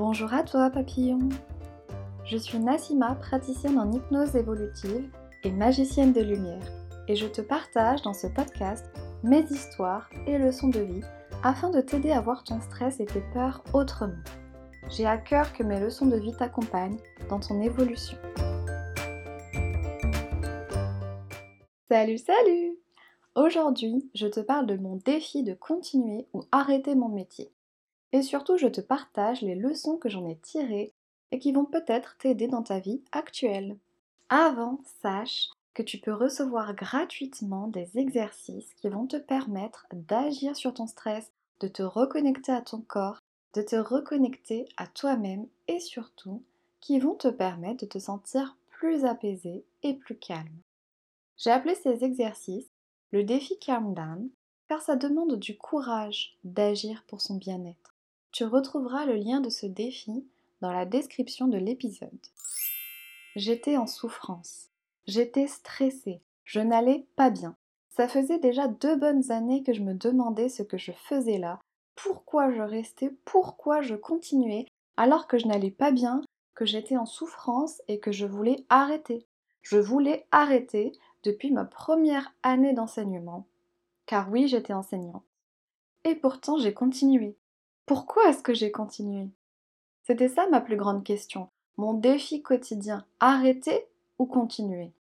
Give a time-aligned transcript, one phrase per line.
[0.00, 1.18] Bonjour à toi papillon
[2.24, 5.10] Je suis Nassima, praticienne en hypnose évolutive
[5.44, 6.62] et magicienne de lumière
[7.06, 8.86] et je te partage dans ce podcast
[9.22, 11.04] mes histoires et leçons de vie
[11.44, 14.22] afin de t'aider à voir ton stress et tes peurs autrement.
[14.88, 16.96] J'ai à cœur que mes leçons de vie t'accompagnent
[17.28, 18.16] dans ton évolution.
[21.90, 22.78] Salut, salut
[23.34, 27.52] Aujourd'hui, je te parle de mon défi de continuer ou arrêter mon métier.
[28.12, 30.92] Et surtout, je te partage les leçons que j'en ai tirées
[31.30, 33.76] et qui vont peut-être t'aider dans ta vie actuelle.
[34.28, 40.74] Avant, sache que tu peux recevoir gratuitement des exercices qui vont te permettre d'agir sur
[40.74, 43.18] ton stress, de te reconnecter à ton corps,
[43.54, 46.42] de te reconnecter à toi-même et surtout
[46.80, 50.60] qui vont te permettre de te sentir plus apaisé et plus calme.
[51.36, 52.70] J'ai appelé ces exercices
[53.12, 54.28] le défi Calm Down
[54.68, 57.94] car ça demande du courage d'agir pour son bien-être.
[58.32, 60.24] Tu retrouveras le lien de ce défi
[60.60, 62.26] dans la description de l'épisode.
[63.34, 64.68] J'étais en souffrance.
[65.06, 66.22] J'étais stressée.
[66.44, 67.56] Je n'allais pas bien.
[67.88, 71.58] Ça faisait déjà deux bonnes années que je me demandais ce que je faisais là,
[71.96, 74.66] pourquoi je restais, pourquoi je continuais,
[74.96, 76.22] alors que je n'allais pas bien,
[76.54, 79.26] que j'étais en souffrance et que je voulais arrêter.
[79.62, 80.92] Je voulais arrêter
[81.24, 83.46] depuis ma première année d'enseignement.
[84.06, 85.24] Car oui, j'étais enseignante.
[86.04, 87.36] Et pourtant, j'ai continué.
[87.90, 89.26] Pourquoi est-ce que j'ai continué?
[90.04, 93.84] C'était ça ma plus grande question, mon défi quotidien, arrêter
[94.20, 94.92] ou continuer?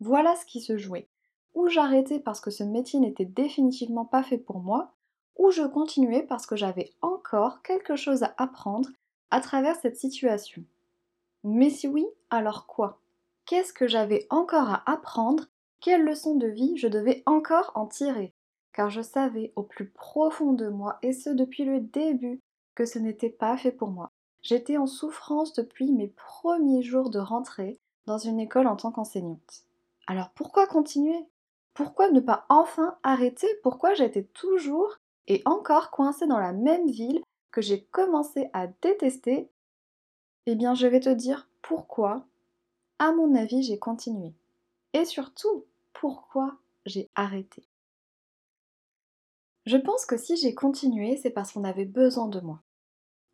[0.00, 1.10] Voilà ce qui se jouait.
[1.52, 4.94] Ou j'arrêtais parce que ce métier n'était définitivement pas fait pour moi,
[5.36, 8.88] ou je continuais parce que j'avais encore quelque chose à apprendre
[9.30, 10.64] à travers cette situation.
[11.44, 12.98] Mais si oui, alors quoi?
[13.44, 15.48] Qu'est-ce que j'avais encore à apprendre?
[15.80, 18.32] Quelle leçon de vie je devais encore en tirer?
[18.72, 22.40] Car je savais au plus profond de moi, et ce depuis le début,
[22.74, 24.10] que ce n'était pas fait pour moi.
[24.42, 29.64] J'étais en souffrance depuis mes premiers jours de rentrée dans une école en tant qu'enseignante.
[30.06, 31.26] Alors pourquoi continuer?
[31.74, 33.46] Pourquoi ne pas enfin arrêter?
[33.62, 34.96] Pourquoi j'étais toujours
[35.28, 37.22] et encore coincée dans la même ville
[37.52, 39.48] que j'ai commencé à détester?
[40.46, 42.26] Eh bien je vais te dire pourquoi,
[42.98, 44.32] à mon avis, j'ai continué.
[44.92, 47.62] Et surtout, pourquoi j'ai arrêté?
[49.64, 52.60] Je pense que si j'ai continué, c'est parce qu'on avait besoin de moi.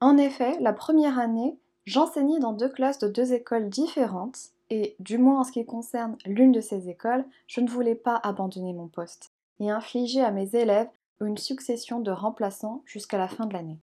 [0.00, 5.16] En effet, la première année, j'enseignais dans deux classes de deux écoles différentes, et du
[5.16, 8.88] moins en ce qui concerne l'une de ces écoles, je ne voulais pas abandonner mon
[8.88, 10.90] poste et infliger à mes élèves
[11.20, 13.80] une succession de remplaçants jusqu'à la fin de l'année.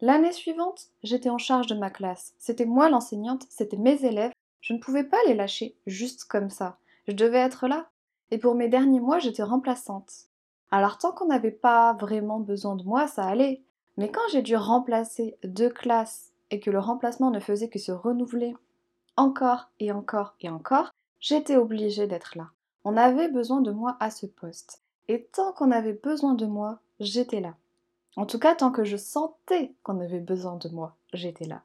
[0.00, 2.34] L'année suivante, j'étais en charge de ma classe.
[2.38, 4.32] C'était moi l'enseignante, c'était mes élèves.
[4.60, 6.78] Je ne pouvais pas les lâcher juste comme ça.
[7.08, 7.90] Je devais être là.
[8.30, 10.27] Et pour mes derniers mois, j'étais remplaçante.
[10.70, 13.62] Alors tant qu'on n'avait pas vraiment besoin de moi, ça allait.
[13.96, 17.92] Mais quand j'ai dû remplacer deux classes et que le remplacement ne faisait que se
[17.92, 18.54] renouveler
[19.16, 22.50] encore et encore et encore, j'étais obligée d'être là.
[22.84, 24.82] On avait besoin de moi à ce poste.
[25.08, 27.54] Et tant qu'on avait besoin de moi, j'étais là.
[28.16, 31.62] En tout cas, tant que je sentais qu'on avait besoin de moi, j'étais là.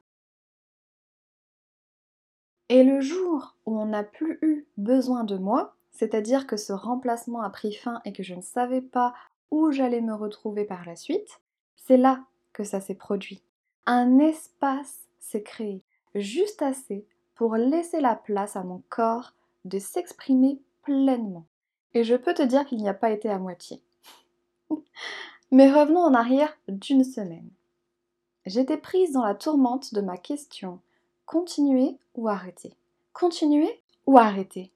[2.68, 7.40] Et le jour où on n'a plus eu besoin de moi, c'est-à-dire que ce remplacement
[7.40, 9.14] a pris fin et que je ne savais pas
[9.50, 11.40] où j'allais me retrouver par la suite,
[11.76, 13.42] c'est là que ça s'est produit.
[13.86, 15.82] Un espace s'est créé,
[16.14, 19.34] juste assez pour laisser la place à mon corps
[19.64, 21.46] de s'exprimer pleinement.
[21.94, 23.82] Et je peux te dire qu'il n'y a pas été à moitié.
[25.50, 27.48] Mais revenons en arrière d'une semaine.
[28.46, 30.80] J'étais prise dans la tourmente de ma question
[31.24, 32.74] continuer ou arrêter?
[33.12, 34.73] Continuer ou arrêter?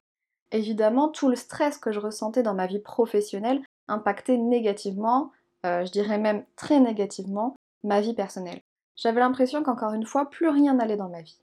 [0.51, 5.31] Évidemment, tout le stress que je ressentais dans ma vie professionnelle impactait négativement,
[5.65, 8.61] euh, je dirais même très négativement, ma vie personnelle.
[8.95, 11.39] J'avais l'impression qu'encore une fois, plus rien n'allait dans ma vie.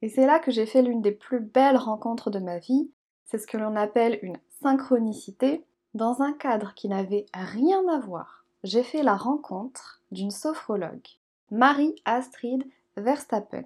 [0.00, 2.90] Et c'est là que j'ai fait l'une des plus belles rencontres de ma vie.
[3.24, 5.64] C'est ce que l'on appelle une synchronicité.
[5.94, 11.06] Dans un cadre qui n'avait rien à voir, j'ai fait la rencontre d'une sophrologue,
[11.50, 12.64] Marie Astrid
[12.96, 13.64] Verstappen.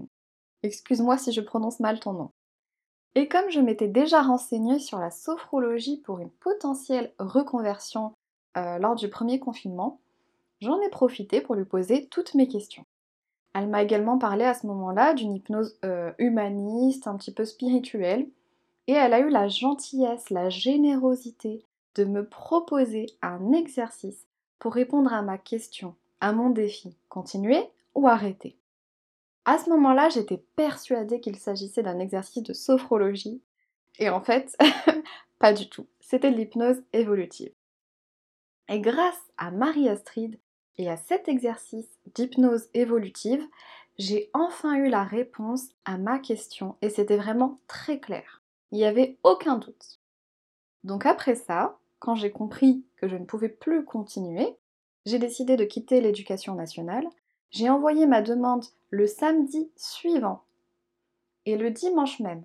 [0.63, 2.31] Excuse-moi si je prononce mal ton nom.
[3.15, 8.13] Et comme je m'étais déjà renseignée sur la sophrologie pour une potentielle reconversion
[8.57, 10.01] euh, lors du premier confinement,
[10.61, 12.85] j'en ai profité pour lui poser toutes mes questions.
[13.55, 18.27] Elle m'a également parlé à ce moment-là d'une hypnose euh, humaniste, un petit peu spirituelle,
[18.87, 21.65] et elle a eu la gentillesse, la générosité
[21.95, 24.27] de me proposer un exercice
[24.59, 28.57] pour répondre à ma question, à mon défi, continuer ou arrêter.
[29.45, 33.43] À ce moment-là, j'étais persuadée qu'il s'agissait d'un exercice de sophrologie.
[33.99, 34.57] Et en fait,
[35.39, 35.87] pas du tout.
[36.01, 37.53] C'était de l'hypnose évolutive.
[38.69, 40.39] Et grâce à Marie Astrid,
[40.79, 43.47] Et à cet exercice d'hypnose évolutive,
[43.99, 48.43] j'ai enfin eu la réponse à ma question et c'était vraiment très clair.
[48.71, 50.01] Il n'y avait aucun doute.
[50.83, 54.57] Donc après ça, quand j'ai compris que je ne pouvais plus continuer,
[55.05, 57.07] j'ai décidé de quitter l'éducation nationale.
[57.53, 60.43] J'ai envoyé ma demande le samedi suivant.
[61.47, 62.45] Et le dimanche même,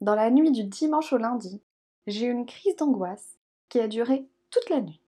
[0.00, 1.60] dans la nuit du dimanche au lundi,
[2.06, 5.00] j'ai eu une crise d'angoisse qui a duré toute la nuit.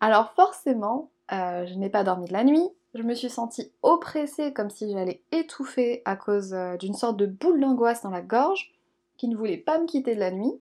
[0.00, 4.52] Alors forcément, euh, je n'ai pas dormi de la nuit, je me suis sentie oppressée
[4.52, 8.72] comme si j'allais étouffer à cause euh, d'une sorte de boule d'angoisse dans la gorge
[9.16, 10.60] qui ne voulait pas me quitter de la nuit.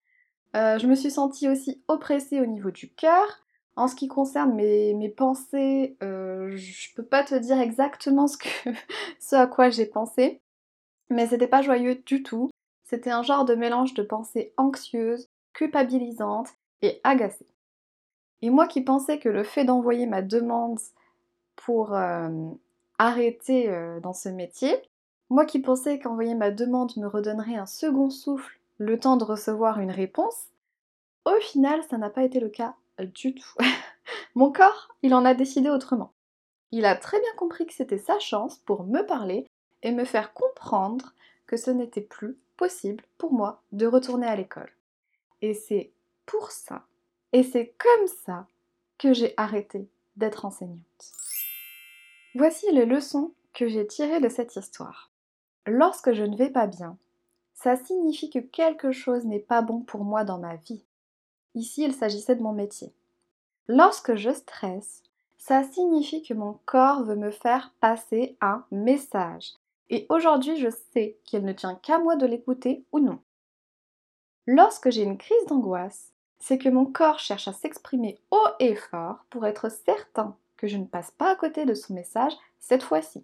[0.56, 3.44] Euh, je me suis sentie aussi oppressée au niveau du cœur.
[3.76, 8.28] En ce qui concerne mes, pensées, euh, je peux pas te dire exactement
[9.20, 10.42] ce, à quoi j'ai pensé,
[11.10, 12.50] mais c'était pas joyeux du tout.
[12.84, 16.50] C'était un genre de mélange de pensées anxieuses, culpabilisantes
[16.82, 17.48] et agacées.
[18.42, 20.80] Et moi qui pensais que le fait d'envoyer ma demande
[21.56, 22.30] pour euh,
[22.98, 24.76] arrêter euh, dans ce métier.
[25.30, 29.80] Moi qui pensais qu'envoyer ma demande me redonnerait un second souffle, le temps de recevoir
[29.80, 30.48] une réponse,
[31.26, 33.54] au final, ça n'a pas été le cas du tout.
[34.36, 36.14] Mon corps, il en a décidé autrement.
[36.72, 39.46] Il a très bien compris que c'était sa chance pour me parler
[39.84, 41.14] et me faire comprendre
[41.48, 44.72] que ce n'était plus possible pour moi de retourner à l'école.
[45.42, 45.92] Et c'est
[46.26, 46.86] pour ça,
[47.34, 48.48] et c'est comme ça
[48.98, 50.80] que j'ai arrêté d'être enseignante.
[52.36, 55.12] Voici les leçons que j'ai tirées de cette histoire.
[55.66, 56.98] Lorsque je ne vais pas bien,
[57.54, 60.84] ça signifie que quelque chose n'est pas bon pour moi dans ma vie.
[61.56, 62.94] Ici, il s'agissait de mon métier.
[63.68, 65.04] Lorsque je stresse,
[65.38, 69.54] ça signifie que mon corps veut me faire passer un message.
[69.90, 73.20] Et aujourd'hui, je sais qu'il ne tient qu'à moi de l'écouter ou non.
[74.48, 79.26] Lorsque j'ai une crise d'angoisse, c'est que mon corps cherche à s'exprimer haut et fort
[79.30, 83.24] pour être certain que je ne passe pas à côté de son message cette fois-ci.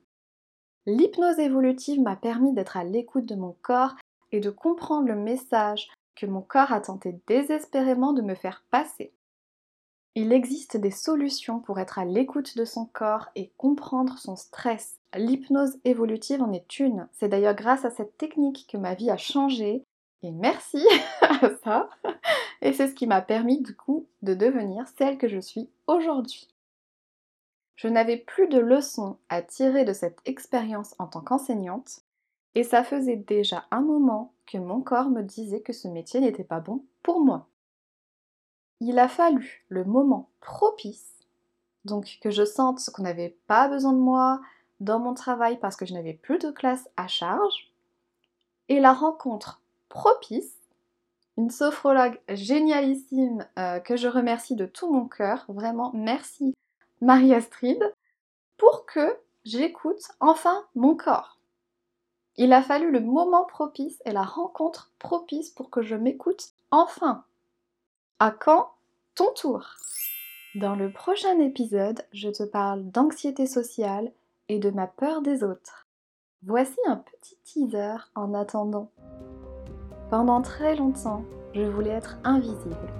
[0.85, 3.95] L'hypnose évolutive m'a permis d'être à l'écoute de mon corps
[4.31, 9.13] et de comprendre le message que mon corps a tenté désespérément de me faire passer.
[10.15, 14.99] Il existe des solutions pour être à l'écoute de son corps et comprendre son stress.
[15.15, 17.07] L'hypnose évolutive en est une.
[17.13, 19.83] C'est d'ailleurs grâce à cette technique que ma vie a changé.
[20.23, 20.83] Et merci
[21.21, 21.89] à ça.
[22.61, 26.47] Et c'est ce qui m'a permis du coup de devenir celle que je suis aujourd'hui.
[27.75, 32.01] Je n'avais plus de leçons à tirer de cette expérience en tant qu'enseignante,
[32.57, 36.43] et ça faisait déjà un moment que mon corps me disait que ce métier n'était
[36.43, 37.45] pas bon pour moi.
[38.79, 41.23] Il a fallu le moment propice,
[41.85, 44.41] donc que je sente qu'on n'avait pas besoin de moi
[44.79, 47.71] dans mon travail parce que je n'avais plus de classe à charge,
[48.69, 50.57] et la rencontre propice,
[51.37, 56.55] une sophrologue génialissime euh, que je remercie de tout mon cœur, vraiment merci
[57.01, 57.93] Marie-Astrid,
[58.57, 59.15] pour que
[59.45, 61.36] j'écoute enfin mon corps.
[62.39, 67.23] Il a fallu le moment propice et la rencontre propice pour que je m'écoute enfin.
[68.19, 68.69] À quand
[69.15, 69.65] ton tour?
[70.53, 74.11] Dans le prochain épisode, je te parle d'anxiété sociale
[74.49, 75.87] et de ma peur des autres.
[76.43, 78.91] Voici un petit teaser en attendant.
[80.11, 81.23] Pendant très longtemps,
[81.55, 82.93] je voulais être invisible.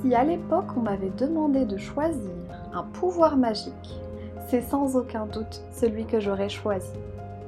[0.00, 2.32] Si à l'époque on m'avait demandé de choisir
[2.72, 4.00] un pouvoir magique,
[4.48, 6.90] c'est sans aucun doute celui que j'aurais choisi.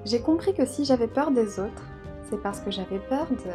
[0.05, 1.87] J'ai compris que si j'avais peur des autres,
[2.29, 3.53] c'est parce que j'avais peur de...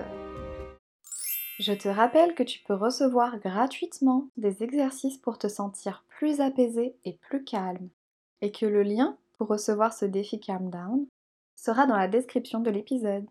[1.59, 6.95] Je te rappelle que tu peux recevoir gratuitement des exercices pour te sentir plus apaisé
[7.03, 7.89] et plus calme,
[8.41, 11.05] et que le lien pour recevoir ce défi Calm Down
[11.57, 13.27] sera dans la description de l'épisode.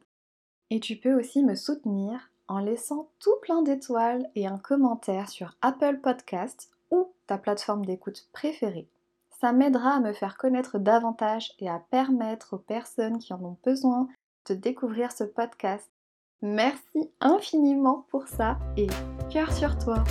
[0.69, 5.57] Et tu peux aussi me soutenir en laissant tout plein d'étoiles et un commentaire sur
[5.63, 8.89] Apple Podcast ou ta plateforme d'écoute préférée.
[9.41, 13.59] Ça m'aidera à me faire connaître davantage et à permettre aux personnes qui en ont
[13.65, 14.09] besoin
[14.49, 15.91] de découvrir ce podcast.
[16.41, 18.87] Merci infiniment pour ça et
[19.31, 20.05] cœur sur toi.